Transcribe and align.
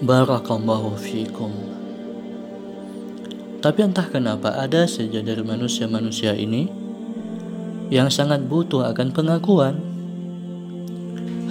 Barakallahu 0.00 0.96
fikum. 0.96 1.52
Tapi 3.60 3.84
entah 3.84 4.08
kenapa 4.08 4.56
ada 4.56 4.88
saja 4.88 5.20
dari 5.20 5.44
manusia-manusia 5.44 6.32
ini 6.32 6.72
yang 7.92 8.08
sangat 8.08 8.48
butuh 8.48 8.88
akan 8.88 9.12
pengakuan, 9.12 9.76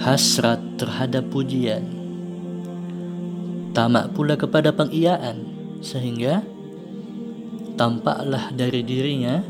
hasrat 0.02 0.58
terhadap 0.82 1.30
pujian, 1.30 1.86
tamak 3.70 4.10
pula 4.18 4.34
kepada 4.34 4.74
pengiyaan, 4.74 5.46
sehingga 5.78 6.42
tampaklah 7.78 8.50
dari 8.50 8.82
dirinya 8.82 9.46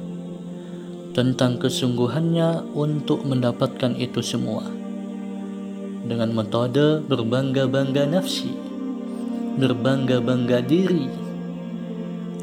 tentang 1.16 1.56
kesungguhannya 1.56 2.76
untuk 2.76 3.24
mendapatkan 3.24 3.96
itu 3.96 4.20
semua 4.20 4.68
dengan 6.04 6.36
metode 6.36 7.00
berbangga-bangga 7.08 8.04
nafsi 8.04 8.59
berbangga-bangga 9.58 10.62
diri. 10.62 11.08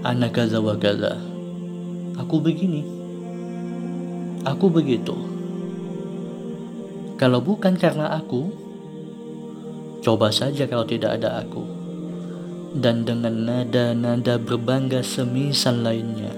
Anak 0.03 0.35
gaza 0.35 0.59
wa 0.59 0.75
gaza 0.75 1.27
aku 2.17 2.41
begini. 2.41 2.81
Aku 4.43 4.67
begitu. 4.73 5.13
Kalau 7.17 7.41
bukan 7.41 7.77
karena 7.77 8.13
aku 8.17 8.49
coba 10.02 10.33
saja 10.33 10.66
kalau 10.66 10.85
tidak 10.85 11.21
ada 11.21 11.41
aku. 11.45 11.63
Dan 12.77 13.08
dengan 13.08 13.33
nada-nada 13.33 14.38
berbangga 14.38 15.02
semisal 15.02 15.81
lainnya. 15.81 16.30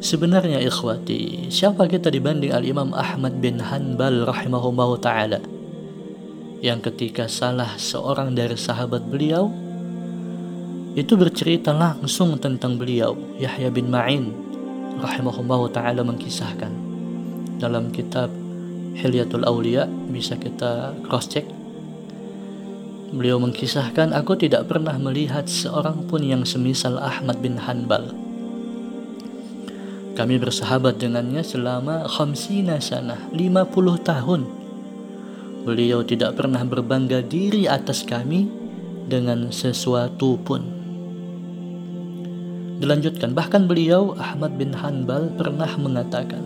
Sebenarnya 0.00 0.64
ikhwati 0.64 1.52
siapa 1.52 1.84
kita 1.84 2.08
dibanding 2.08 2.56
al-imam 2.56 2.96
Ahmad 2.96 3.36
bin 3.36 3.60
Hanbal 3.60 4.24
rahimahullah 4.24 4.96
ta'ala 4.96 5.40
yang 6.60 6.84
ketika 6.84 7.24
salah 7.24 7.80
seorang 7.80 8.36
dari 8.36 8.52
sahabat 8.52 9.08
beliau 9.08 9.48
itu 10.92 11.16
bercerita 11.16 11.72
langsung 11.72 12.36
tentang 12.36 12.76
beliau 12.76 13.16
Yahya 13.40 13.72
bin 13.72 13.88
Ma'in 13.88 14.28
rahimahullah 15.00 15.60
taala 15.72 16.04
mengkisahkan. 16.04 16.92
Dalam 17.56 17.88
kitab 17.92 18.28
Hilyatul 18.96 19.48
Aulia 19.48 19.88
bisa 19.88 20.36
kita 20.36 20.92
cross 21.08 21.32
check 21.32 21.48
beliau 23.10 23.42
mengkisahkan 23.42 24.14
aku 24.14 24.38
tidak 24.38 24.70
pernah 24.70 24.94
melihat 24.94 25.48
seorang 25.50 26.06
pun 26.06 26.22
yang 26.22 26.46
semisal 26.46 27.00
Ahmad 27.00 27.42
bin 27.42 27.58
Hanbal. 27.58 28.14
Kami 30.14 30.36
bersahabat 30.36 31.00
dengannya 31.00 31.40
selama 31.40 32.06
khamsina 32.06 32.78
sana 32.78 33.16
50 33.32 33.72
tahun 34.04 34.59
Beliau 35.60 36.00
tidak 36.00 36.40
pernah 36.40 36.64
berbangga 36.64 37.20
diri 37.20 37.68
atas 37.68 38.00
kami 38.00 38.48
dengan 39.10 39.52
sesuatu 39.52 40.40
pun. 40.40 40.62
Dilanjutkan, 42.80 43.36
bahkan 43.36 43.68
beliau 43.68 44.16
Ahmad 44.16 44.56
bin 44.56 44.72
Hanbal 44.72 45.36
pernah 45.36 45.68
mengatakan, 45.76 46.40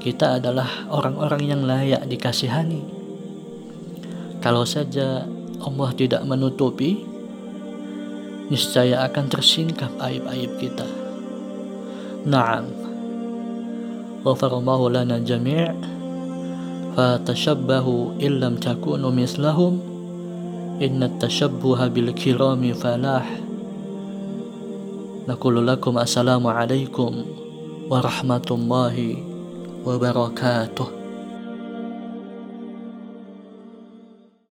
kita 0.00 0.40
adalah 0.40 0.88
orang-orang 0.88 1.42
yang 1.44 1.62
layak 1.68 2.08
dikasihani. 2.08 2.80
Kalau 4.40 4.64
saja 4.64 5.28
Allah 5.60 5.90
tidak 5.92 6.24
menutupi, 6.24 7.04
niscaya 8.48 9.04
akan 9.06 9.28
tersingkap 9.28 9.92
aib-aib 10.00 10.56
kita. 10.56 10.88
Naam. 12.24 12.66
Ghafarallahu 14.24 14.88
lana 14.88 15.20
jami' 15.20 16.01
فَتَشَبَّهُ 16.96 17.86
إِن 18.22 18.32
لَّمْ 18.40 18.54
تَكُونُوا 18.56 19.10
مِثْلَهُمْ 19.10 19.72
إِنَّ 20.82 21.02
التَّشَبُّهَ 21.02 21.80
بِالْكِرَامِ 21.88 22.62
فَلَاحٌ 22.72 23.26
نقول 25.28 25.66
لكم 25.66 25.98
السلام 25.98 26.46
عليكم 26.46 27.12
ورحمة 27.90 28.48
الله 28.50 28.96
وبركاته 29.86 31.01